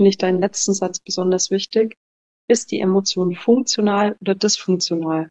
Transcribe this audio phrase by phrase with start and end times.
[0.00, 1.98] finde ich deinen letzten Satz besonders wichtig.
[2.48, 5.28] Ist die Emotion funktional oder dysfunktional?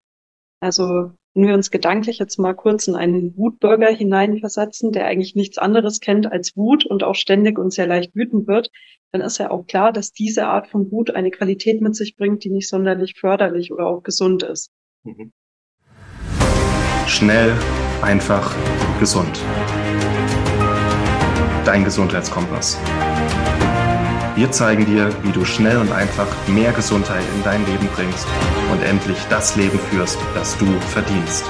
[0.62, 5.58] Also wenn wir uns gedanklich jetzt mal kurz in einen Wutbürger hineinversetzen, der eigentlich nichts
[5.58, 8.70] anderes kennt als Wut und auch ständig und sehr leicht wütend wird,
[9.12, 12.44] dann ist ja auch klar, dass diese Art von Wut eine Qualität mit sich bringt,
[12.44, 14.70] die nicht sonderlich förderlich oder auch gesund ist.
[15.04, 15.32] Mhm.
[17.08, 17.58] Schnell,
[18.04, 18.56] einfach,
[19.00, 19.42] gesund.
[21.66, 22.78] Dein Gesundheitskompass.
[24.40, 28.26] Wir zeigen dir, wie du schnell und einfach mehr Gesundheit in dein Leben bringst
[28.72, 31.44] und endlich das Leben führst, das du verdienst.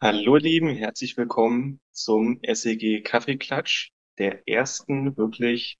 [0.00, 5.76] Hallo Lieben, herzlich willkommen zum SEG Kaffeeklatsch, der ersten wirklich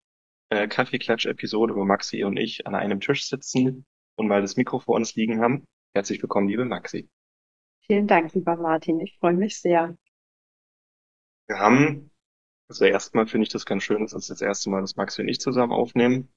[0.51, 4.97] äh, Kaffeeklatsch-Episode, wo Maxi und ich an einem Tisch sitzen und mal das Mikro vor
[4.97, 5.65] uns liegen haben.
[5.95, 7.09] Herzlich willkommen, liebe Maxi.
[7.87, 9.01] Vielen Dank, lieber Martin.
[9.01, 9.97] Ich freue mich sehr.
[11.49, 12.11] Wir haben,
[12.69, 15.29] also erstmal finde ich das ganz schön, dass das das erste Mal, dass Maxi und
[15.29, 16.33] ich zusammen aufnehmen.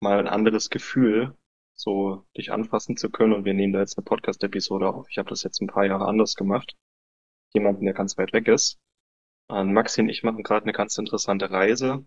[0.00, 1.34] Mal ein anderes Gefühl,
[1.74, 3.32] so dich anfassen zu können.
[3.32, 5.06] Und wir nehmen da jetzt eine Podcast-Episode auf.
[5.08, 6.76] Ich habe das jetzt ein paar Jahre anders gemacht.
[7.54, 8.78] Jemanden, der ganz weit weg ist.
[9.48, 12.06] Und Maxi und ich machen gerade eine ganz interessante Reise,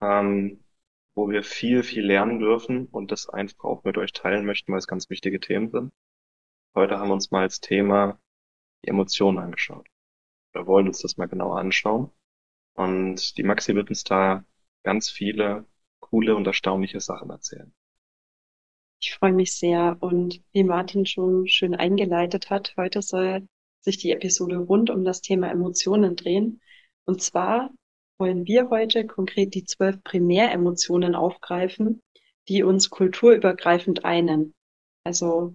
[0.00, 0.64] ähm,
[1.14, 4.78] wo wir viel, viel lernen dürfen und das einfach auch mit euch teilen möchten, weil
[4.78, 5.92] es ganz wichtige Themen sind.
[6.74, 8.20] Heute haben wir uns mal als Thema
[8.84, 9.88] die Emotionen angeschaut.
[10.52, 12.10] Wir wollen uns das mal genauer anschauen.
[12.74, 14.44] Und die Maxi wird uns da
[14.82, 15.66] ganz viele
[16.00, 17.74] coole und erstaunliche Sachen erzählen.
[19.00, 23.48] Ich freue mich sehr und wie Martin schon schön eingeleitet hat, heute soll
[23.80, 26.60] sich die Episode rund um das Thema Emotionen drehen.
[27.06, 27.70] Und zwar
[28.18, 32.02] wollen wir heute konkret die zwölf Primäremotionen aufgreifen,
[32.48, 34.54] die uns kulturübergreifend einen.
[35.04, 35.54] Also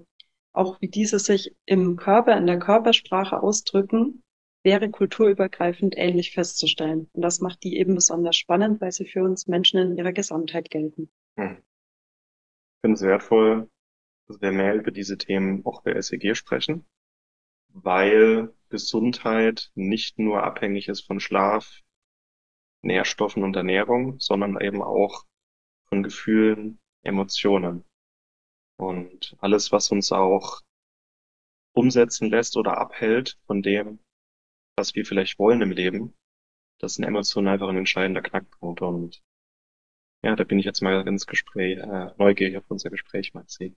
[0.57, 4.23] auch wie diese sich im Körper, in der Körpersprache ausdrücken,
[4.63, 7.07] wäre kulturübergreifend ähnlich festzustellen.
[7.13, 10.71] Und das macht die eben besonders spannend, weil sie für uns Menschen in ihrer Gesamtheit
[10.71, 11.09] gelten.
[11.37, 11.57] Hm.
[11.57, 13.69] Ich finde es wertvoll,
[14.27, 16.85] dass wir mehr über diese Themen auch bei SEG sprechen,
[17.69, 21.81] weil Gesundheit nicht nur abhängig ist von Schlaf,
[22.81, 25.25] Nährstoffen und Ernährung, sondern eben auch
[25.89, 27.85] von Gefühlen, Emotionen.
[28.77, 30.61] Und alles, was uns auch
[31.73, 33.99] umsetzen lässt oder abhält von dem,
[34.77, 36.15] was wir vielleicht wollen im Leben,
[36.79, 38.81] das sind Emotionen einfach ein entscheidender Knackpunkt.
[38.81, 39.21] Und
[40.23, 43.75] ja, da bin ich jetzt mal ins Gespräch, äh, neugierig auf unser Gespräch, Maxi.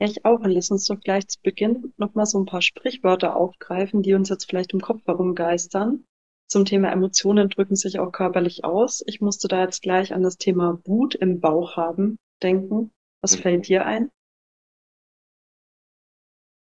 [0.00, 0.40] Ja, ich auch.
[0.40, 4.28] Und lass uns doch gleich zu Beginn nochmal so ein paar Sprichwörter aufgreifen, die uns
[4.28, 6.04] jetzt vielleicht im Kopf herumgeistern.
[6.48, 9.02] Zum Thema Emotionen drücken sich auch körperlich aus.
[9.06, 12.92] Ich musste da jetzt gleich an das Thema Wut im Bauch haben denken.
[13.22, 13.42] Was mhm.
[13.42, 14.10] fällt dir ein?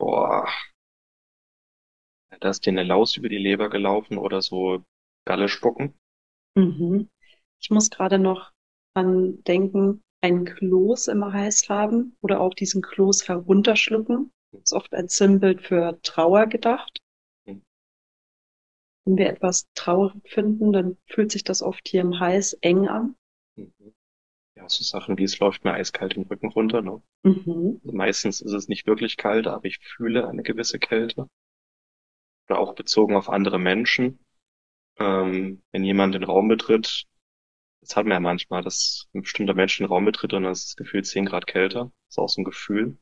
[0.00, 0.48] Boah.
[2.40, 4.82] Da ist dir eine Laus über die Leber gelaufen oder so
[5.26, 5.94] Galle spucken?
[6.56, 7.10] Mhm.
[7.60, 8.50] Ich muss gerade noch
[8.94, 14.32] an denken, ein Kloß im Hals haben oder auch diesen Kloß herunterschlucken.
[14.52, 17.02] Das ist oft als Sinnbild für Trauer gedacht.
[17.44, 17.62] Mhm.
[19.04, 23.16] Wenn wir etwas traurig finden, dann fühlt sich das oft hier im Hals eng an.
[23.56, 23.92] Mhm
[24.60, 26.82] ja, so Sachen wie es läuft mir eiskalt den Rücken runter.
[26.82, 27.02] Ne?
[27.22, 27.80] Mhm.
[27.82, 31.28] Also meistens ist es nicht wirklich kalt, aber ich fühle eine gewisse Kälte.
[32.48, 34.18] Oder auch bezogen auf andere Menschen.
[34.98, 37.06] Ähm, wenn jemand den Raum betritt,
[37.80, 40.68] das hat man ja manchmal, dass ein bestimmter Mensch den Raum betritt und dann ist
[40.70, 41.84] das Gefühl 10 Grad kälter.
[41.84, 42.98] Das ist auch so ein Gefühl.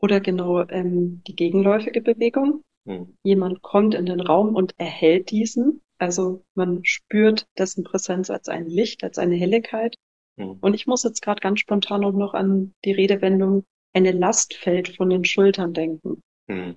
[0.00, 2.62] Oder genau ähm, die gegenläufige Bewegung.
[2.84, 3.16] Mhm.
[3.22, 5.80] Jemand kommt in den Raum und erhält diesen.
[5.98, 9.96] Also man spürt dessen Präsenz als ein Licht, als eine Helligkeit.
[10.38, 10.58] Mhm.
[10.60, 14.96] Und ich muss jetzt gerade ganz spontan auch noch an die Redewendung, eine Last fällt
[14.96, 16.22] von den Schultern denken.
[16.46, 16.76] Mhm.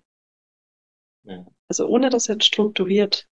[1.23, 1.45] Ja.
[1.67, 3.27] Also ohne das jetzt strukturiert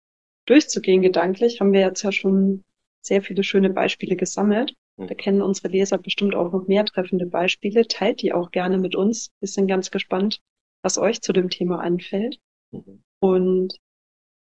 [0.46, 2.64] durchzugehen gedanklich, haben wir jetzt ja schon
[3.02, 4.74] sehr viele schöne Beispiele gesammelt.
[4.96, 5.06] Mhm.
[5.06, 7.86] Da kennen unsere Leser bestimmt auch noch mehr treffende Beispiele.
[7.86, 9.30] Teilt die auch gerne mit uns.
[9.40, 10.40] Wir sind ganz gespannt,
[10.82, 12.38] was euch zu dem Thema anfällt.
[12.70, 13.02] Mhm.
[13.20, 13.78] Und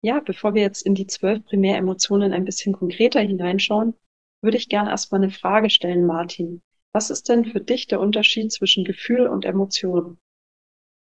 [0.04, 3.96] ja, bevor wir jetzt in die zwölf Primäremotionen ein bisschen konkreter hineinschauen,
[4.42, 6.62] würde ich gerne erstmal eine Frage stellen, Martin.
[6.94, 10.18] Was ist denn für dich der Unterschied zwischen Gefühl und Emotion?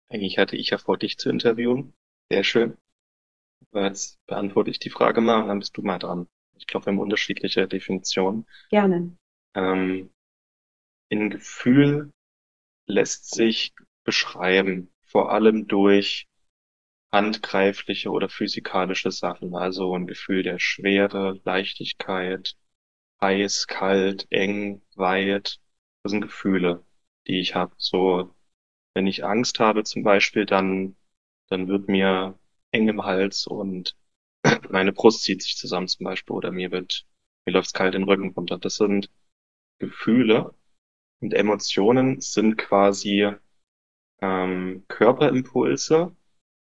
[0.09, 1.95] Eigentlich hatte ich ja vor, dich zu interviewen.
[2.31, 2.77] Sehr schön.
[3.71, 6.27] Aber jetzt beantworte ich die Frage mal und dann bist du mal dran.
[6.57, 8.47] Ich glaube, wir haben unterschiedliche Definitionen.
[8.71, 9.17] Gerne.
[9.55, 10.11] Ähm,
[11.09, 12.11] in Gefühl
[12.87, 13.73] lässt sich
[14.05, 16.27] beschreiben, vor allem durch
[17.13, 22.57] handgreifliche oder physikalische Sachen, also ein Gefühl der Schwere, Leichtigkeit,
[23.23, 25.61] heiß, kalt, eng, weit.
[26.03, 26.85] Das sind Gefühle,
[27.27, 27.75] die ich habe.
[27.79, 28.35] So,
[28.95, 30.97] wenn ich Angst habe zum Beispiel, dann,
[31.49, 32.39] dann wird mir
[32.73, 33.97] eng im Hals und
[34.71, 37.07] meine Brust zieht sich zusammen zum Beispiel oder mir wird,
[37.47, 38.59] mir läuft's kalt den Rücken runter.
[38.59, 39.11] Das sind
[39.79, 40.55] Gefühle
[41.21, 43.31] und Emotionen sind quasi
[44.23, 46.15] ähm, Körperimpulse,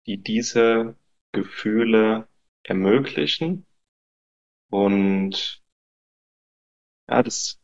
[0.06, 0.96] die diese
[1.32, 2.28] Gefühle
[2.64, 3.66] ermöglichen
[4.70, 5.61] und
[7.12, 7.62] ja, das,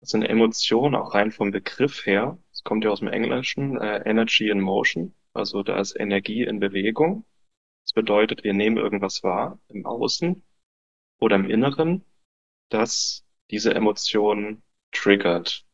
[0.00, 2.38] das sind Emotionen auch rein vom Begriff her.
[2.52, 5.14] Es kommt ja aus dem Englischen, äh, Energy in Motion.
[5.32, 7.26] Also da ist Energie in Bewegung.
[7.84, 10.44] Das bedeutet, wir nehmen irgendwas wahr im Außen
[11.18, 12.04] oder im Inneren,
[12.68, 14.62] das diese Emotion
[14.92, 15.66] triggert.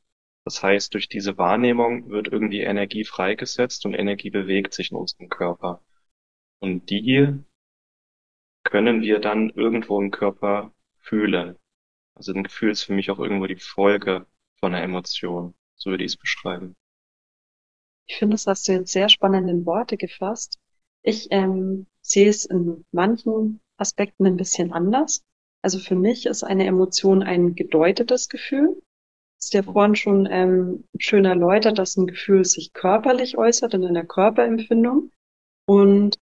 [0.44, 5.28] Das heißt, durch diese Wahrnehmung wird irgendwie Energie freigesetzt und Energie bewegt sich in unserem
[5.28, 5.84] Körper.
[6.60, 7.44] Und die
[8.64, 11.58] können wir dann irgendwo im Körper fühlen.
[12.16, 14.26] Also ein Gefühl ist für mich auch irgendwo die Folge
[14.58, 15.54] von einer Emotion.
[15.76, 16.74] So würde ich es beschreiben.
[18.08, 20.58] Ich finde, das hast du jetzt sehr spannend in Worte gefasst.
[21.02, 25.22] Ich ähm, sehe es in manchen Aspekten ein bisschen anders.
[25.62, 28.80] Also für mich ist eine Emotion ein gedeutetes Gefühl.
[29.38, 34.04] Ist ja vorhin schon ähm, schön erläutert, dass ein Gefühl sich körperlich äußert in einer
[34.04, 35.10] Körperempfindung.
[35.66, 36.16] Und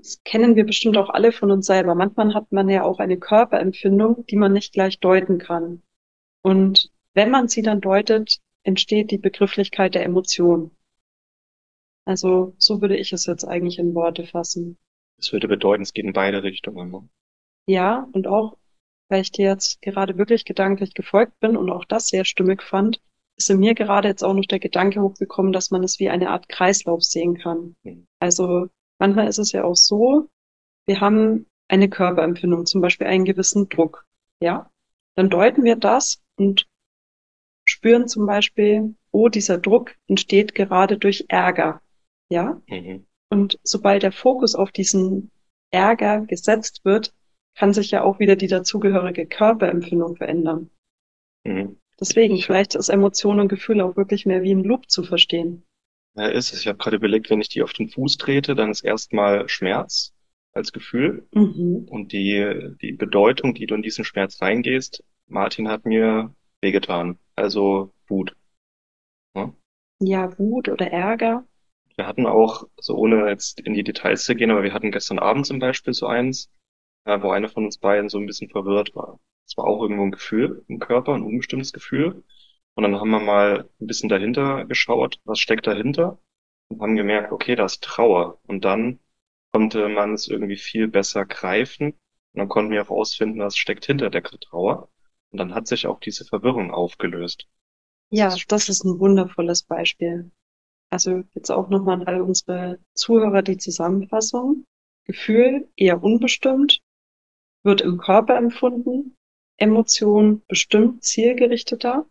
[0.00, 1.94] das kennen wir bestimmt auch alle von uns selber.
[1.94, 5.82] Manchmal hat man ja auch eine Körperempfindung, die man nicht gleich deuten kann.
[6.42, 10.70] Und wenn man sie dann deutet, entsteht die Begrifflichkeit der Emotion.
[12.06, 14.78] Also so würde ich es jetzt eigentlich in Worte fassen.
[15.18, 16.90] Das würde bedeuten, es geht in beide Richtungen.
[16.90, 17.08] Ne?
[17.66, 18.56] Ja, und auch,
[19.08, 23.00] weil ich dir jetzt gerade wirklich gedanklich gefolgt bin und auch das sehr stimmig fand,
[23.36, 26.30] ist in mir gerade jetzt auch noch der Gedanke hochgekommen, dass man es wie eine
[26.30, 27.76] Art Kreislauf sehen kann.
[27.82, 28.06] Mhm.
[28.18, 28.68] Also
[29.00, 30.28] manchmal ist es ja auch so,
[30.86, 34.06] wir haben eine Körperempfindung, zum Beispiel einen gewissen Druck.
[34.42, 34.70] Ja,
[35.16, 36.66] dann deuten wir das und
[37.68, 41.80] spüren zum Beispiel, oh, dieser Druck entsteht gerade durch Ärger.
[42.28, 43.06] Ja, mhm.
[43.30, 45.30] und sobald der Fokus auf diesen
[45.72, 47.12] Ärger gesetzt wird,
[47.56, 50.70] kann sich ja auch wieder die dazugehörige Körperempfindung verändern.
[51.44, 51.78] Mhm.
[51.98, 55.64] Deswegen, vielleicht ist Emotion und Gefühl auch wirklich mehr wie ein Loop zu verstehen.
[56.16, 56.60] Ja, ist es.
[56.60, 60.12] Ich habe gerade überlegt, wenn ich die auf den Fuß trete, dann ist erstmal Schmerz
[60.52, 61.28] als Gefühl.
[61.32, 61.86] Mhm.
[61.88, 67.18] Und die, die Bedeutung, die du in diesen Schmerz reingehst, Martin hat mir wehgetan.
[67.36, 68.34] Also Wut.
[69.36, 69.54] Ja,
[70.00, 71.46] ja Wut oder Ärger.
[71.96, 75.18] Wir hatten auch, so ohne jetzt in die Details zu gehen, aber wir hatten gestern
[75.18, 76.50] Abend zum Beispiel so eins,
[77.04, 79.20] äh, wo einer von uns beiden so ein bisschen verwirrt war.
[79.46, 82.24] Es war auch irgendwo ein Gefühl im Körper, ein unbestimmtes Gefühl.
[82.76, 86.18] Und dann haben wir mal ein bisschen dahinter geschaut, was steckt dahinter
[86.68, 88.40] und haben gemerkt, okay, da ist Trauer.
[88.46, 89.00] Und dann
[89.52, 91.92] konnte man es irgendwie viel besser greifen.
[92.32, 94.88] Und dann konnten wir auch ausfinden, was steckt hinter der Trauer.
[95.32, 97.48] Und dann hat sich auch diese Verwirrung aufgelöst.
[98.10, 100.30] Ja, das ist ein wundervolles Beispiel.
[100.90, 104.64] Also jetzt auch nochmal an all unsere Zuhörer die Zusammenfassung.
[105.04, 106.80] Gefühl eher unbestimmt,
[107.64, 109.16] wird im Körper empfunden,
[109.56, 112.06] Emotion bestimmt zielgerichteter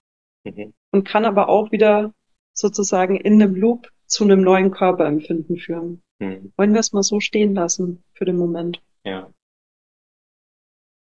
[0.55, 0.73] mhm.
[0.91, 2.13] und kann aber auch wieder
[2.53, 6.03] sozusagen in einem Loop zu einem neuen Körperempfinden führen.
[6.19, 6.51] Mhm.
[6.57, 8.81] Wollen wir es mal so stehen lassen für den Moment?
[9.03, 9.33] Ja.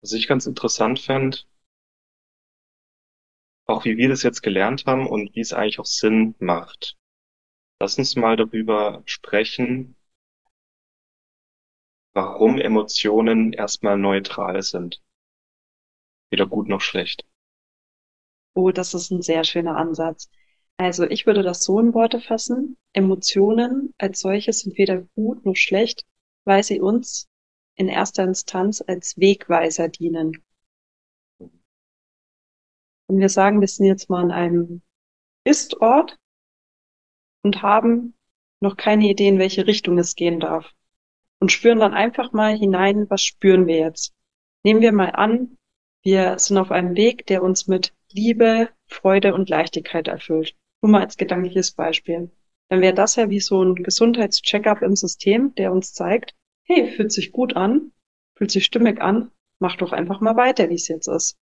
[0.00, 1.38] Was ich ganz interessant fände,
[3.66, 6.96] auch wie wir das jetzt gelernt haben und wie es eigentlich auch Sinn macht.
[7.80, 9.96] Lass uns mal darüber sprechen,
[12.14, 15.02] warum Emotionen erstmal neutral sind.
[16.30, 17.24] Weder gut noch schlecht.
[18.54, 20.28] Oh, das ist ein sehr schöner Ansatz.
[20.76, 22.76] Also ich würde das so in Worte fassen.
[22.92, 26.04] Emotionen als solche sind weder gut noch schlecht,
[26.44, 27.28] weil sie uns
[27.76, 30.42] in erster Instanz als Wegweiser dienen.
[33.08, 34.82] Wenn wir sagen, wir sind jetzt mal an einem
[35.44, 36.18] Ist-Ort
[37.42, 38.14] und haben
[38.60, 40.72] noch keine Idee, in welche Richtung es gehen darf.
[41.40, 44.14] Und spüren dann einfach mal hinein, was spüren wir jetzt.
[44.62, 45.58] Nehmen wir mal an,
[46.02, 50.54] wir sind auf einem Weg, der uns mit Liebe, Freude und Leichtigkeit erfüllt.
[50.82, 52.30] Nur mal als gedankliches Beispiel.
[52.68, 57.12] Dann wäre das ja wie so ein Gesundheitscheckup im System, der uns zeigt, hey, fühlt
[57.12, 57.92] sich gut an,
[58.34, 61.36] fühlt sich stimmig an, mach doch einfach mal weiter, wie es jetzt ist.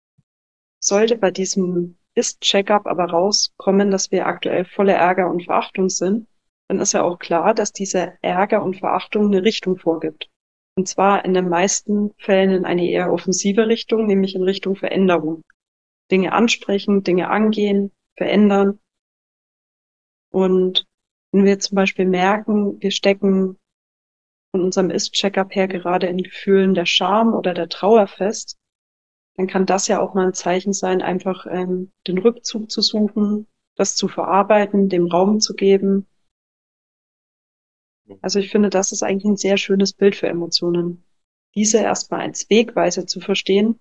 [0.81, 6.27] Sollte bei diesem Ist-Checkup aber rauskommen, dass wir aktuell voller Ärger und Verachtung sind,
[6.69, 10.29] dann ist ja auch klar, dass dieser Ärger und Verachtung eine Richtung vorgibt.
[10.77, 15.43] Und zwar in den meisten Fällen in eine eher offensive Richtung, nämlich in Richtung Veränderung.
[16.11, 18.79] Dinge ansprechen, Dinge angehen, verändern.
[20.33, 20.87] Und
[21.33, 23.57] wenn wir zum Beispiel merken, wir stecken
[24.53, 28.59] von unserem Ist-Checkup her gerade in Gefühlen der Scham oder der Trauer fest,
[29.37, 33.47] dann kann das ja auch mal ein Zeichen sein, einfach ähm, den Rückzug zu suchen,
[33.77, 36.07] das zu verarbeiten, dem Raum zu geben.
[38.23, 41.05] Also ich finde, das ist eigentlich ein sehr schönes Bild für Emotionen.
[41.55, 43.79] Diese erstmal als Wegweise zu verstehen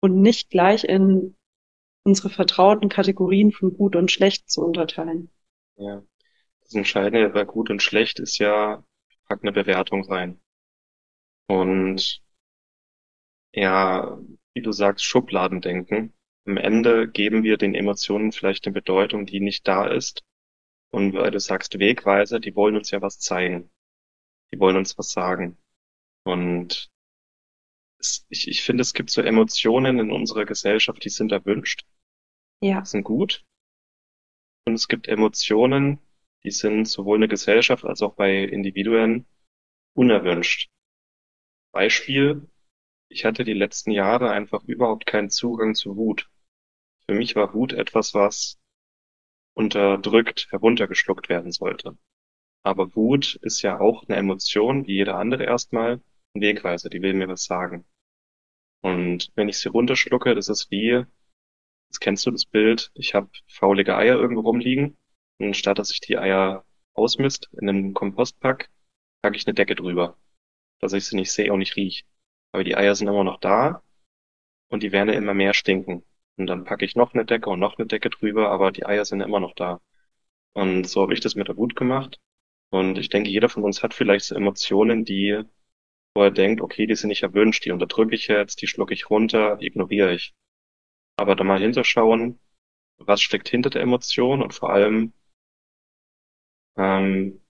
[0.00, 1.36] und nicht gleich in
[2.04, 5.30] unsere vertrauten Kategorien von gut und schlecht zu unterteilen.
[5.76, 6.02] Ja.
[6.62, 8.84] Das Entscheidende bei gut und schlecht ist ja,
[9.26, 10.40] pack eine Bewertung rein.
[11.48, 12.22] Und
[13.54, 14.18] ja,
[14.54, 16.14] wie du sagst, Schubladendenken.
[16.46, 20.24] Am Ende geben wir den Emotionen vielleicht eine Bedeutung, die nicht da ist.
[20.90, 23.70] Und weil du sagst Wegweiser, die wollen uns ja was zeigen.
[24.52, 25.58] Die wollen uns was sagen.
[26.24, 26.91] Und
[28.02, 31.84] es, ich, ich finde, es gibt so Emotionen in unserer Gesellschaft, die sind erwünscht.
[32.60, 32.84] Ja.
[32.84, 33.44] Sind gut.
[34.66, 35.98] Und es gibt Emotionen,
[36.44, 39.26] die sind sowohl in der Gesellschaft als auch bei Individuen
[39.94, 40.70] unerwünscht.
[41.72, 42.48] Beispiel,
[43.08, 46.30] ich hatte die letzten Jahre einfach überhaupt keinen Zugang zu Wut.
[47.06, 48.58] Für mich war Wut etwas, was
[49.54, 51.98] unterdrückt, heruntergeschluckt werden sollte.
[52.62, 56.00] Aber Wut ist ja auch eine Emotion, wie jeder andere erstmal,
[56.34, 57.84] Wegweiser, die will mir was sagen.
[58.80, 61.04] Und wenn ich sie runterschlucke, das ist wie,
[61.88, 64.96] jetzt kennst du das Bild, ich habe faulige Eier irgendwo rumliegen
[65.38, 68.70] und statt dass ich die Eier ausmisst in einem Kompostpack,
[69.22, 70.18] packe ich eine Decke drüber,
[70.80, 72.06] dass ich sie nicht sehe und nicht riech.
[72.52, 73.82] Aber die Eier sind immer noch da
[74.68, 76.04] und die werden immer mehr stinken.
[76.36, 79.04] Und dann packe ich noch eine Decke und noch eine Decke drüber, aber die Eier
[79.04, 79.80] sind immer noch da.
[80.54, 82.20] Und so habe ich das mit der Wut gemacht.
[82.70, 85.42] Und ich denke, jeder von uns hat vielleicht so Emotionen, die,
[86.14, 89.10] wo er denkt, okay, die sind nicht erwünscht, die unterdrücke ich jetzt, die schlucke ich
[89.10, 90.34] runter, die ignoriere ich.
[91.16, 92.38] Aber da mal hinterschauen,
[92.98, 95.12] was steckt hinter der Emotion und vor allem
[96.76, 97.40] ähm,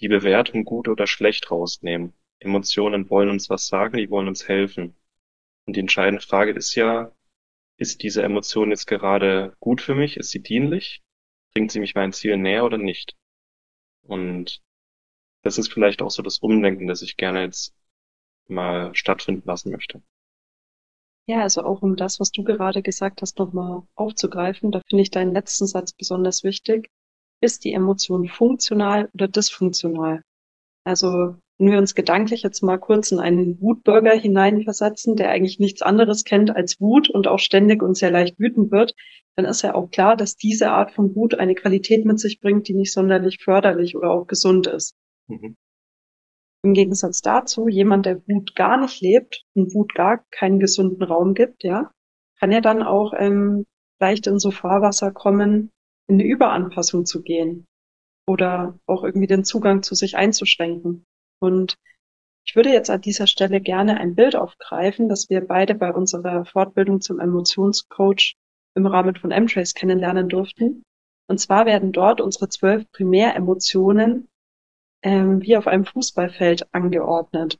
[0.00, 2.14] die Bewertung gut oder schlecht rausnehmen.
[2.40, 4.96] Emotionen wollen uns was sagen, die wollen uns helfen.
[5.66, 7.14] Und die entscheidende Frage ist ja,
[7.76, 10.16] ist diese Emotion jetzt gerade gut für mich?
[10.16, 11.02] Ist sie dienlich?
[11.54, 13.16] Bringt sie mich meinem Ziel näher oder nicht?
[14.02, 14.62] Und
[15.42, 17.74] das ist vielleicht auch so das Umdenken, das ich gerne jetzt
[18.48, 20.02] mal stattfinden lassen möchte.
[21.28, 25.10] Ja, also auch um das, was du gerade gesagt hast, nochmal aufzugreifen, da finde ich
[25.10, 26.88] deinen letzten Satz besonders wichtig.
[27.40, 30.22] Ist die Emotion funktional oder dysfunktional?
[30.84, 35.80] Also wenn wir uns gedanklich jetzt mal kurz in einen Wutbürger hineinversetzen, der eigentlich nichts
[35.80, 38.94] anderes kennt als Wut und auch ständig und sehr leicht wütend wird,
[39.36, 42.66] dann ist ja auch klar, dass diese Art von Wut eine Qualität mit sich bringt,
[42.66, 44.96] die nicht sonderlich förderlich oder auch gesund ist.
[45.28, 45.56] Mhm.
[46.64, 51.34] Im Gegensatz dazu, jemand, der Wut gar nicht lebt und Wut gar keinen gesunden Raum
[51.34, 51.90] gibt, ja,
[52.38, 53.66] kann ja dann auch ähm,
[54.00, 55.70] leicht in so Fahrwasser kommen,
[56.08, 57.66] in eine Überanpassung zu gehen
[58.28, 61.04] oder auch irgendwie den Zugang zu sich einzuschränken.
[61.40, 61.76] Und
[62.46, 66.44] ich würde jetzt an dieser Stelle gerne ein Bild aufgreifen, das wir beide bei unserer
[66.44, 68.36] Fortbildung zum Emotionscoach
[68.74, 70.82] im Rahmen von M-Trace kennenlernen durften.
[71.28, 74.28] Und zwar werden dort unsere zwölf Primäremotionen
[75.02, 77.58] ähm, wie auf einem Fußballfeld angeordnet.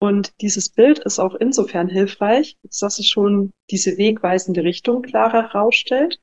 [0.00, 6.20] Und dieses Bild ist auch insofern hilfreich, dass es schon diese wegweisende Richtung klarer herausstellt.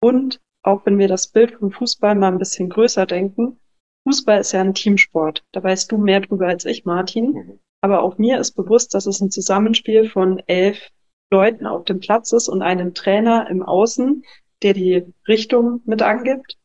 [0.00, 3.60] Und auch wenn wir das Bild vom Fußball mal ein bisschen größer denken,
[4.04, 5.44] Fußball ist ja ein Teamsport.
[5.52, 7.32] Da weißt du mehr drüber als ich, Martin.
[7.32, 7.60] Mhm.
[7.80, 10.90] Aber auch mir ist bewusst, dass es ein Zusammenspiel von elf
[11.30, 14.22] Leuten auf dem Platz ist und einem Trainer im Außen,
[14.62, 16.56] der die Richtung mit angibt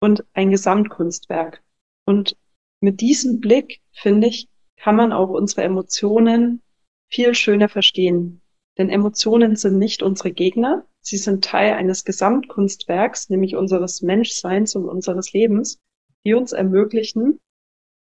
[0.00, 1.63] und ein Gesamtkunstwerk.
[2.06, 2.36] Und
[2.80, 6.62] mit diesem Blick, finde ich, kann man auch unsere Emotionen
[7.10, 8.42] viel schöner verstehen.
[8.76, 10.86] Denn Emotionen sind nicht unsere Gegner.
[11.00, 15.80] Sie sind Teil eines Gesamtkunstwerks, nämlich unseres Menschseins und unseres Lebens
[16.24, 17.40] die uns ermöglichen,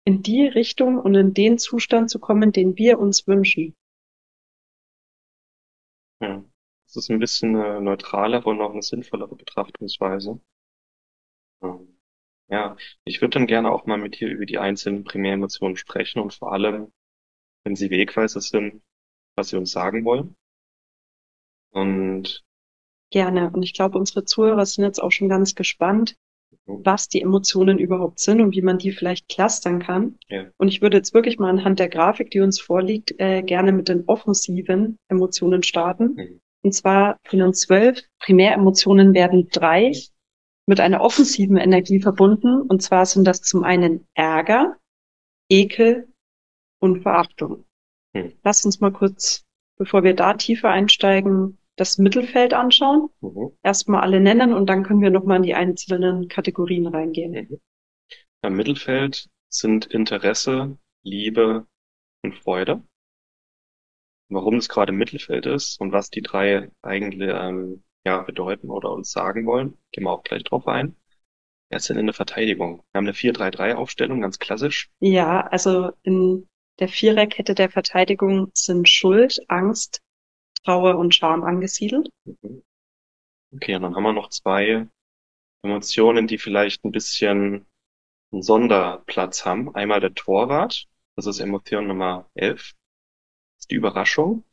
[0.05, 3.75] in die Richtung und in den Zustand zu kommen, den wir uns wünschen.
[6.21, 6.45] Ja,
[6.87, 10.41] das ist ein bisschen eine neutralere und auch eine sinnvollere Betrachtungsweise.
[11.63, 11.81] Ja,
[13.05, 16.53] ich würde dann gerne auch mal mit dir über die einzelnen Primäremotionen sprechen und vor
[16.53, 16.93] allem,
[17.65, 18.83] wenn sie Wegweiser sind,
[19.37, 20.37] was sie uns sagen wollen.
[21.71, 22.45] Und
[23.11, 23.51] Gerne.
[23.51, 26.17] Und ich glaube, unsere Zuhörer sind jetzt auch schon ganz gespannt,
[26.67, 30.19] was die Emotionen überhaupt sind und wie man die vielleicht clustern kann.
[30.29, 30.47] Ja.
[30.57, 33.89] Und ich würde jetzt wirklich mal anhand der Grafik, die uns vorliegt, äh, gerne mit
[33.89, 36.15] den offensiven Emotionen starten.
[36.15, 36.41] Mhm.
[36.63, 39.93] Und zwar von den zwölf Primäremotionen werden drei
[40.71, 42.63] mit einer offensiven Energie verbunden.
[42.63, 44.77] Und zwar sind das zum einen Ärger,
[45.51, 46.09] Ekel
[46.79, 47.65] und Verachtung.
[48.15, 48.35] Mhm.
[48.45, 49.45] Lass uns mal kurz,
[49.77, 53.11] bevor wir da tiefer einsteigen, das Mittelfeld anschauen.
[53.21, 53.51] Mhm.
[53.65, 57.33] Erstmal alle nennen und dann können wir nochmal in die einzelnen Kategorien reingehen.
[57.33, 57.61] Mhm.
[58.43, 61.67] Im Mittelfeld sind Interesse, Liebe
[62.23, 62.85] und Freude.
[64.29, 69.11] Warum es gerade Mittelfeld ist und was die drei eigentlich ähm, ja, bedeuten oder uns
[69.11, 70.97] sagen wollen, gehen wir auch gleich drauf ein.
[71.69, 72.79] Wer ist denn in der Verteidigung?
[72.93, 74.91] Wir haben eine 4-3-3-Aufstellung, ganz klassisch.
[75.01, 76.49] Ja, also in
[76.81, 80.01] der Viererkette der Verteidigung sind Schuld, Angst,
[80.65, 82.09] Trauer und Scham angesiedelt.
[82.25, 82.63] Mhm.
[83.53, 84.89] Okay, und dann haben wir noch zwei
[85.63, 87.67] Emotionen, die vielleicht ein bisschen
[88.33, 89.75] einen Sonderplatz haben.
[89.75, 94.45] Einmal der Torwart, das ist Emotion Nummer 11, das ist die Überraschung.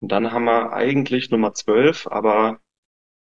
[0.00, 2.60] Und dann haben wir eigentlich Nummer 12, aber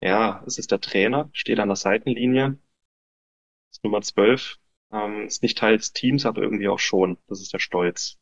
[0.02, 2.60] ja, es ist der Trainer, steht an der Seitenlinie.
[3.70, 4.60] Das ist Nummer 12,
[4.92, 7.18] ähm, ist nicht Teil des Teams, aber irgendwie auch schon.
[7.28, 8.20] Das ist der Stolz.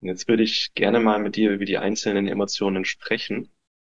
[0.00, 3.50] Und jetzt würde ich gerne mal mit dir über die einzelnen Emotionen sprechen,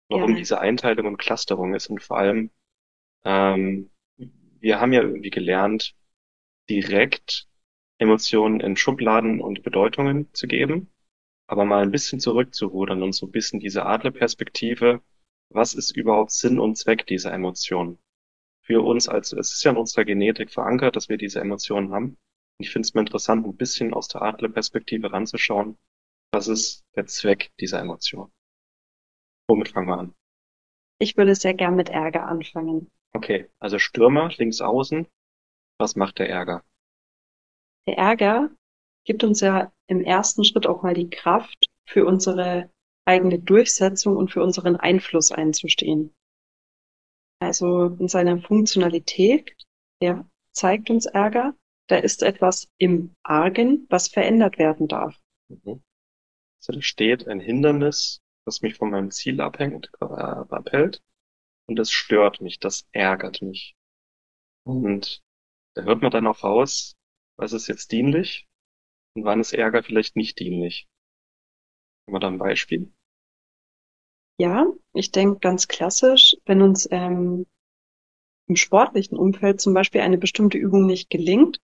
[0.09, 0.37] warum ja.
[0.37, 2.51] diese Einteilung und Clusterung ist und vor allem,
[3.25, 3.91] ähm,
[4.61, 5.95] wir haben ja irgendwie gelernt,
[6.69, 7.49] direkt
[7.99, 10.94] Emotionen in Schubladen und Bedeutungen zu geben,
[11.47, 15.03] aber mal ein bisschen zurückzurudern und so ein bisschen diese Adlerperspektive,
[15.51, 17.99] was ist überhaupt Sinn und Zweck dieser Emotionen?
[18.63, 22.17] Für uns als, es ist ja in unserer Genetik verankert, dass wir diese Emotionen haben.
[22.59, 25.77] ich finde es mir interessant, ein bisschen aus der Adlerperspektive ranzuschauen,
[26.33, 28.33] was ist der Zweck dieser Emotion?
[29.49, 30.15] Womit fangen wir an?
[30.99, 32.91] Ich würde sehr gern mit Ärger anfangen.
[33.13, 35.07] Okay, also Stürmer links außen.
[35.79, 36.65] Was macht der Ärger?
[37.87, 38.51] Der Ärger
[39.05, 42.71] gibt uns ja im ersten Schritt auch mal die Kraft, für unsere
[43.05, 46.15] eigene Durchsetzung und für unseren Einfluss einzustehen.
[47.41, 49.55] Also in seiner Funktionalität,
[50.01, 51.55] der zeigt uns Ärger,
[51.89, 55.21] da ist etwas im Argen, was verändert werden darf.
[55.49, 55.83] Mhm.
[56.61, 61.03] Also da steht ein Hindernis, das mich von meinem Ziel abhängt, äh, abhält.
[61.69, 63.75] Und das stört mich, das ärgert mich.
[64.67, 65.23] Und
[65.75, 66.95] da hört man dann auch raus,
[67.37, 68.47] was ist jetzt dienlich
[69.15, 70.89] und wann ist Ärger vielleicht nicht dienlich.
[72.07, 72.93] Haben wir da ein Beispiel?
[74.39, 77.47] Ja, ich denke ganz klassisch, wenn uns ähm,
[78.49, 81.59] im sportlichen Umfeld zum Beispiel eine bestimmte Übung nicht gelingt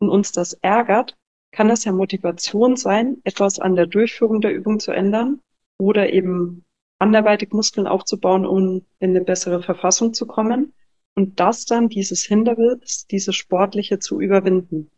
[0.00, 1.16] und uns das ärgert,
[1.52, 5.40] kann das ja Motivation sein, etwas an der Durchführung der Übung zu ändern
[5.78, 6.64] oder eben
[6.98, 10.72] anderweitig Muskeln aufzubauen, um in eine bessere Verfassung zu kommen
[11.14, 14.90] und das dann, dieses Hindernis, dieses Sportliche zu überwinden.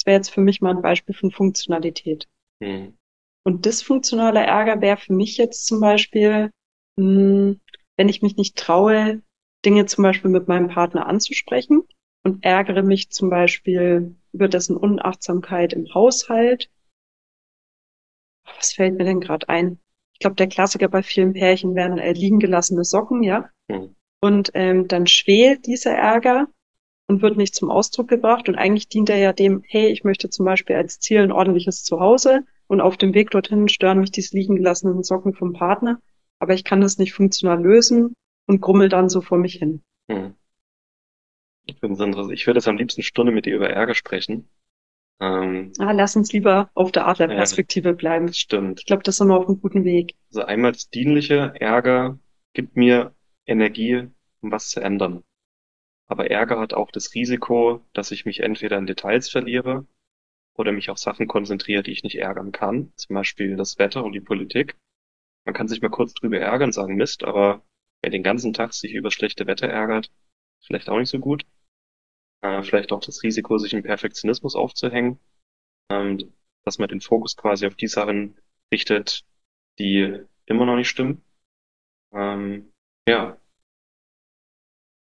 [0.00, 2.26] Das wäre jetzt für mich mal ein Beispiel von Funktionalität.
[2.60, 2.96] Mhm.
[3.44, 6.50] Und dysfunktionaler Ärger wäre für mich jetzt zum Beispiel,
[6.96, 7.60] mh, hm,
[7.98, 9.20] wenn ich mich nicht traue,
[9.62, 11.82] Dinge zum Beispiel mit meinem Partner anzusprechen
[12.24, 16.70] und ärgere mich zum Beispiel über dessen Unachtsamkeit im Haushalt.
[18.56, 19.80] Was fällt mir denn gerade ein?
[20.14, 23.50] Ich glaube, der Klassiker bei vielen Pärchen wären äh, liegen gelassene Socken, ja.
[23.68, 23.94] Mhm.
[24.22, 26.48] Und ähm, dann schwelt dieser Ärger
[27.10, 28.48] und wird nicht zum Ausdruck gebracht.
[28.48, 31.82] Und eigentlich dient er ja dem, hey, ich möchte zum Beispiel als Ziel ein ordentliches
[31.82, 36.00] Zuhause und auf dem Weg dorthin stören mich diese liegen gelassenen Socken vom Partner.
[36.38, 38.14] Aber ich kann das nicht funktional lösen
[38.46, 39.82] und grummel dann so vor mich hin.
[41.66, 44.48] Ich würde ich würde es am liebsten Stunde mit dir über Ärger sprechen.
[45.20, 48.32] Ähm, ah, lass uns lieber auf der Adlerperspektive ja, bleiben.
[48.32, 48.80] Stimmt.
[48.80, 50.14] Ich glaube, das sind wir auf einem guten Weg.
[50.28, 52.20] Also einmal das dienliche Ärger
[52.52, 53.14] gibt mir
[53.46, 54.08] Energie,
[54.40, 55.24] um was zu ändern.
[56.10, 59.86] Aber Ärger hat auch das Risiko, dass ich mich entweder in Details verliere
[60.54, 62.92] oder mich auf Sachen konzentriere, die ich nicht ärgern kann.
[62.96, 64.76] Zum Beispiel das Wetter und die Politik.
[65.46, 67.64] Man kann sich mal kurz drüber ärgern, sagen Mist, aber
[68.02, 70.10] wer den ganzen Tag sich über schlechte Wetter ärgert,
[70.66, 71.46] vielleicht auch nicht so gut.
[72.42, 75.20] Äh, vielleicht auch das Risiko, sich im Perfektionismus aufzuhängen,
[75.92, 76.32] ähm,
[76.64, 78.36] dass man den Fokus quasi auf die Sachen
[78.72, 79.24] richtet,
[79.78, 81.22] die immer noch nicht stimmen.
[82.12, 82.72] Ähm,
[83.08, 83.39] ja.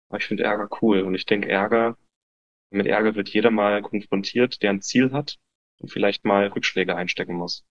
[0.08, 1.96] Aber ich finde Ärger cool und ich denke Ärger,
[2.70, 5.38] mit Ärger wird jeder mal konfrontiert, der ein Ziel hat
[5.78, 7.64] und vielleicht mal Rückschläge einstecken muss.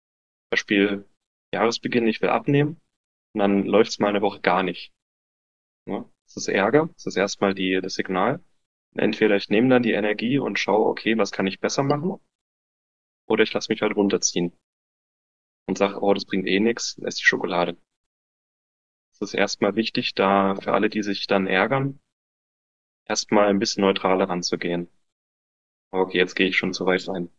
[0.50, 1.08] Beispiel
[1.54, 2.82] Jahresbeginn, ich will abnehmen
[3.34, 4.92] und dann läuft's mal eine Woche gar nicht.
[5.88, 8.44] Ja, das ist Ärger, das ist erstmal die, das Signal.
[8.96, 12.20] Entweder ich nehme dann die Energie und schaue, okay, was kann ich besser machen?
[13.28, 14.54] Oder ich lasse mich halt runterziehen
[15.68, 17.78] und sage, oh, das bringt eh nichts, esse die Schokolade.
[19.14, 22.00] Es ist erstmal wichtig, da für alle, die sich dann ärgern,
[23.06, 24.88] erstmal ein bisschen neutraler ranzugehen.
[25.92, 27.30] Okay, jetzt gehe ich schon zu weit rein.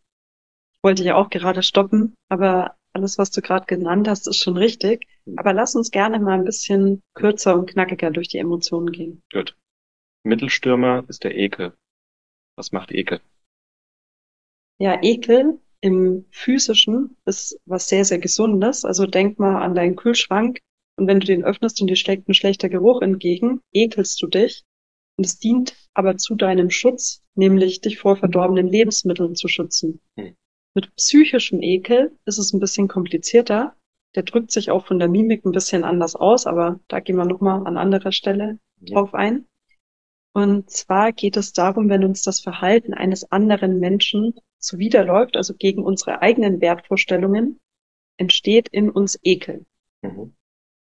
[0.81, 5.05] Wollte ich auch gerade stoppen, aber alles, was du gerade genannt hast, ist schon richtig.
[5.25, 5.37] Hm.
[5.37, 9.21] Aber lass uns gerne mal ein bisschen kürzer und knackiger durch die Emotionen gehen.
[9.31, 9.55] Gut.
[10.23, 11.73] Mittelstürmer ist der Ekel.
[12.55, 13.21] Was macht Ekel?
[14.79, 18.83] Ja, Ekel im physischen ist was sehr, sehr Gesundes.
[18.83, 20.59] Also denk mal an deinen Kühlschrank
[20.97, 24.63] und wenn du den öffnest und dir schlägt ein schlechter Geruch entgegen, ekelst du dich.
[25.17, 29.99] Und es dient aber zu deinem Schutz, nämlich dich vor verdorbenen Lebensmitteln zu schützen.
[30.15, 30.35] Hm.
[30.75, 33.75] Mit psychischem Ekel ist es ein bisschen komplizierter.
[34.15, 37.25] Der drückt sich auch von der Mimik ein bisschen anders aus, aber da gehen wir
[37.25, 38.93] nochmal an anderer Stelle ja.
[38.93, 39.47] drauf ein.
[40.33, 45.83] Und zwar geht es darum, wenn uns das Verhalten eines anderen Menschen zuwiderläuft, also gegen
[45.83, 47.59] unsere eigenen Wertvorstellungen,
[48.17, 49.65] entsteht in uns Ekel.
[50.03, 50.35] Mhm.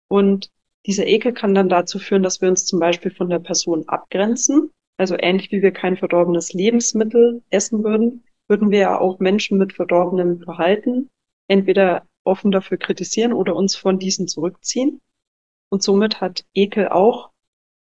[0.09, 0.51] Und
[0.87, 4.71] dieser Ekel kann dann dazu führen, dass wir uns zum Beispiel von der Person abgrenzen.
[4.97, 9.73] Also ähnlich wie wir kein verdorbenes Lebensmittel essen würden, würden wir ja auch Menschen mit
[9.73, 11.09] verdorbenem Verhalten
[11.47, 15.01] entweder offen dafür kritisieren oder uns von diesen zurückziehen.
[15.69, 17.31] Und somit hat Ekel auch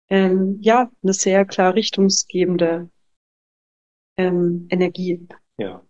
[0.09, 2.89] ähm, ja, eine sehr klar richtungsgebende
[4.17, 5.27] ähm, Energie.
[5.57, 5.83] Ja.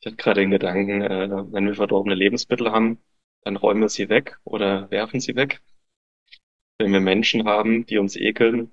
[0.00, 2.98] Ich hatte gerade den Gedanken, äh, wenn wir verdorbene Lebensmittel haben,
[3.44, 5.60] dann räumen wir sie weg oder werfen sie weg.
[6.82, 8.72] Wenn wir Menschen haben, die uns ekeln,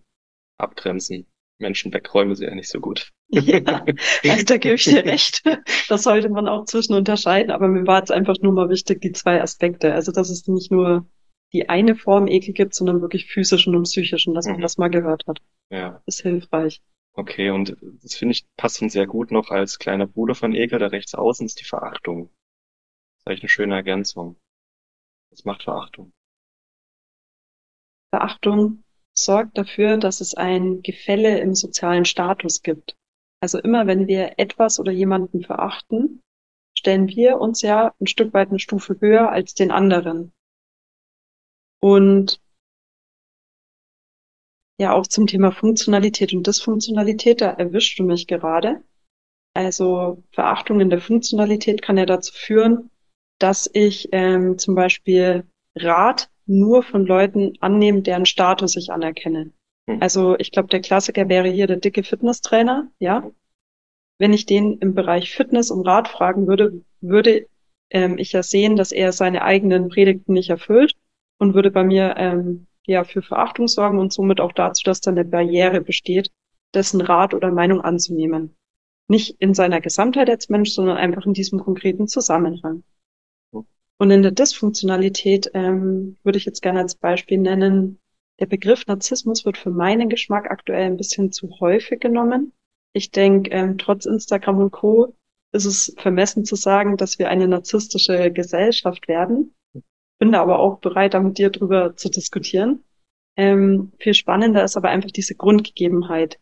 [0.57, 1.27] abgrenzen.
[1.59, 3.11] Menschen wegräumen sie ja nicht so gut.
[3.31, 3.85] Ja,
[4.23, 5.43] also da gebe ich dir recht.
[5.89, 9.11] Das sollte man auch zwischen unterscheiden, aber mir war jetzt einfach nur mal wichtig, die
[9.11, 9.93] zwei Aspekte.
[9.93, 11.05] Also, dass es nicht nur
[11.53, 14.61] die eine Form Ekel gibt, sondern wirklich physischen und psychischen, dass man mhm.
[14.61, 15.39] das mal gehört hat.
[15.69, 16.01] Ja.
[16.07, 16.81] Ist hilfreich.
[17.13, 20.87] Okay, und das finde ich passend sehr gut noch als kleiner Bruder von Ekel, da
[20.87, 22.29] rechts außen ist die Verachtung.
[22.29, 24.37] Das ist eigentlich eine schöne Ergänzung.
[25.29, 26.13] Was macht Verachtung?
[28.11, 32.95] Verachtung sorgt dafür, dass es ein Gefälle im sozialen Status gibt.
[33.41, 36.21] Also immer wenn wir etwas oder jemanden verachten,
[36.77, 40.33] stellen wir uns ja ein Stück weit eine Stufe höher als den anderen.
[41.81, 42.41] Und
[44.79, 48.81] ja, auch zum Thema Funktionalität und Dysfunktionalität, da erwischt du mich gerade.
[49.53, 52.89] Also Verachtung in der Funktionalität kann ja dazu führen,
[53.39, 55.45] dass ich ähm, zum Beispiel
[55.75, 59.51] Rat nur von Leuten annehme, deren Status ich anerkenne.
[59.89, 60.01] Hm.
[60.01, 63.29] Also ich glaube, der Klassiker wäre hier der dicke Fitnesstrainer, ja.
[64.17, 67.47] Wenn ich den im Bereich Fitness um Rat fragen würde, würde
[67.91, 70.95] ähm, ich ja sehen, dass er seine eigenen Predigten nicht erfüllt
[71.37, 75.11] und würde bei mir ähm, ja für Verachtung sorgen und somit auch dazu, dass da
[75.11, 76.31] eine Barriere besteht,
[76.73, 78.55] dessen Rat oder Meinung anzunehmen.
[79.07, 82.83] Nicht in seiner Gesamtheit als Mensch, sondern einfach in diesem konkreten Zusammenhang.
[83.99, 87.99] Und in der Dysfunktionalität ähm, würde ich jetzt gerne als Beispiel nennen,
[88.39, 92.53] der Begriff Narzissmus wird für meinen Geschmack aktuell ein bisschen zu häufig genommen.
[92.93, 95.13] Ich denke, ähm, trotz Instagram und Co.
[95.51, 99.53] ist es vermessen zu sagen, dass wir eine narzisstische Gesellschaft werden
[100.19, 102.83] bin da aber auch bereit, da mit dir drüber zu diskutieren.
[103.37, 106.39] Ähm, viel spannender ist aber einfach diese Grundgegebenheit.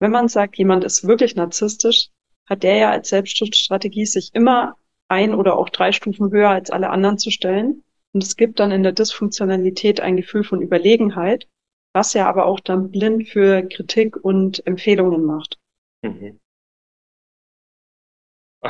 [0.00, 2.08] Wenn man sagt, jemand ist wirklich narzisstisch,
[2.48, 4.76] hat der ja als Selbstschutzstrategie, sich immer
[5.12, 7.84] ein oder auch drei Stufen höher als alle anderen zu stellen.
[8.12, 11.48] Und es gibt dann in der Dysfunktionalität ein Gefühl von Überlegenheit,
[11.94, 15.58] was ja aber auch dann blind für Kritik und Empfehlungen macht.
[16.02, 16.40] Mhm.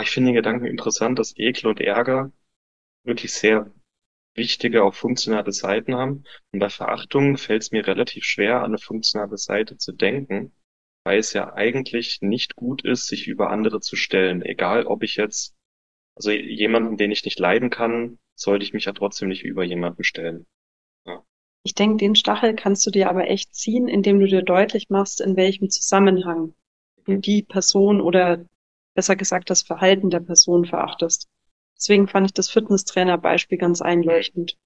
[0.01, 2.33] Ich finde den Gedanken interessant, dass Ekel und Ärger
[3.05, 3.71] wirklich sehr
[4.35, 6.25] wichtige, auch funktionale Seiten haben.
[6.53, 10.53] Und bei Verachtung fällt es mir relativ schwer, an eine funktionale Seite zu denken,
[11.05, 14.43] weil es ja eigentlich nicht gut ist, sich über andere zu stellen.
[14.43, 15.55] Egal, ob ich jetzt,
[16.15, 20.05] also jemanden, den ich nicht leiden kann, sollte ich mich ja trotzdem nicht über jemanden
[20.05, 20.47] stellen.
[21.07, 21.25] Ja.
[21.65, 25.21] Ich denke, den Stachel kannst du dir aber echt ziehen, indem du dir deutlich machst,
[25.21, 26.55] in welchem Zusammenhang
[27.05, 28.45] du die Person oder
[28.95, 31.29] besser gesagt das Verhalten der Person verachtest.
[31.77, 34.57] Deswegen fand ich das Fitnesstrainer-Beispiel ganz einleuchtend.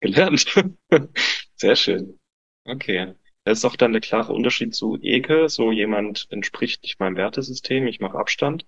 [0.00, 0.54] Gelernt.
[1.56, 2.18] Sehr schön.
[2.64, 3.14] Okay.
[3.44, 5.48] Das ist auch dann der klare Unterschied zu Ekel.
[5.48, 8.66] So jemand entspricht nicht meinem Wertesystem, ich mache Abstand.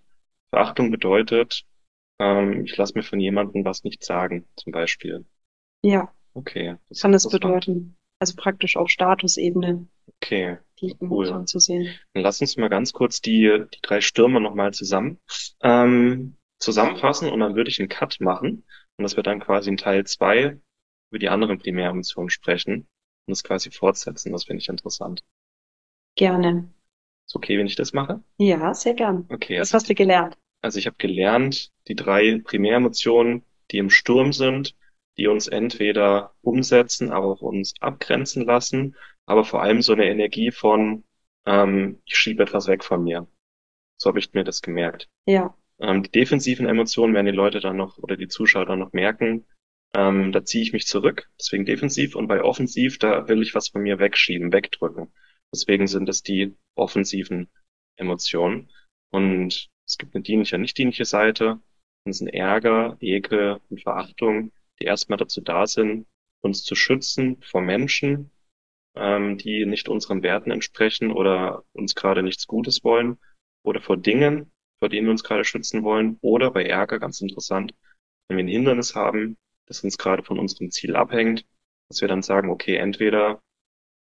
[0.53, 1.65] Verachtung bedeutet,
[2.19, 5.25] ähm, ich lasse mir von jemandem was nicht sagen, zum Beispiel.
[5.83, 6.13] Ja.
[6.35, 6.77] Okay.
[6.89, 7.97] Das kann es bedeuten.
[8.19, 9.89] Also praktisch auf Statusebene.
[10.17, 10.59] Okay.
[10.81, 11.45] Die cool.
[11.47, 11.95] zu sehen.
[12.13, 15.19] Dann lass uns mal ganz kurz die, die drei Stürme nochmal zusammen
[15.63, 18.65] ähm, zusammenfassen und dann würde ich einen Cut machen
[18.97, 20.61] und das wird dann quasi in Teil zwei
[21.11, 22.87] über die anderen Primäremissionen sprechen
[23.27, 24.33] und das quasi fortsetzen.
[24.33, 25.25] Das finde ich interessant.
[26.17, 26.73] Gerne.
[27.27, 28.23] Ist okay, wenn ich das mache?
[28.39, 29.27] Ja, sehr gern.
[29.31, 29.55] Okay.
[29.55, 30.37] Was also, hast du gelernt?
[30.63, 34.77] Also ich habe gelernt, die drei Primäremotionen, die im Sturm sind,
[35.19, 38.97] die uns entweder umsetzen, aber auch uns abgrenzen lassen,
[39.27, 41.05] aber vor allem so eine Energie von,
[41.47, 43.27] ähm, ich schiebe etwas weg von mir.
[43.99, 45.09] So habe ich mir das gemerkt.
[45.27, 45.55] Ja.
[45.81, 49.45] Ähm, die defensiven Emotionen werden die Leute dann noch oder die Zuschauer dann noch merken.
[49.95, 52.15] Ähm, da ziehe ich mich zurück, deswegen defensiv.
[52.15, 55.13] Und bei offensiv, da will ich was von mir wegschieben, wegdrücken.
[55.53, 57.51] Deswegen sind es die offensiven
[57.97, 58.71] Emotionen.
[59.11, 61.61] Und es gibt eine dienliche und nicht dienliche Seite.
[62.07, 64.51] Es sind Ärger, Ekel und Verachtung,
[64.81, 66.07] die erstmal dazu da sind,
[66.41, 68.31] uns zu schützen vor Menschen,
[68.97, 73.19] ähm, die nicht unseren Werten entsprechen oder uns gerade nichts Gutes wollen
[73.65, 77.75] oder vor Dingen, vor denen wir uns gerade schützen wollen oder bei Ärger, ganz interessant,
[78.29, 81.45] wenn wir ein Hindernis haben, das uns gerade von unserem Ziel abhängt,
[81.91, 83.43] dass wir dann sagen, okay, entweder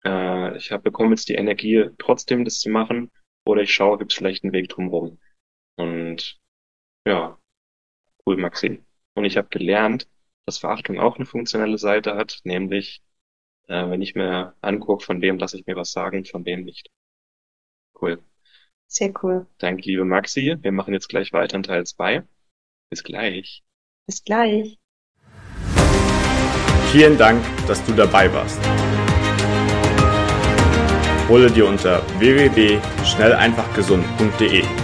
[0.02, 3.10] äh, ich hab, bekomme jetzt die Energie, trotzdem das zu machen,
[3.46, 5.18] oder ich schaue, gibt es vielleicht einen Weg drumherum.
[5.76, 6.40] Und
[7.06, 7.38] ja,
[8.26, 8.82] cool, Maxi.
[9.14, 10.08] Und ich habe gelernt,
[10.46, 13.02] dass Verachtung auch eine funktionelle Seite hat, nämlich
[13.68, 16.90] äh, wenn ich mir angucke, von wem lasse ich mir was sagen, von wem nicht.
[18.00, 18.22] Cool.
[18.86, 19.46] Sehr cool.
[19.58, 20.56] Danke, liebe Maxi.
[20.60, 22.22] Wir machen jetzt gleich weiter in Teil 2.
[22.90, 23.64] Bis gleich.
[24.06, 24.78] Bis gleich.
[26.92, 28.60] Vielen Dank, dass du dabei warst.
[31.28, 34.83] Hole dir unter www.schnelleinfachgesund.de